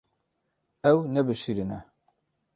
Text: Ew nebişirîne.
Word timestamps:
Ew 0.89 0.97
nebişirîne. 1.13 1.79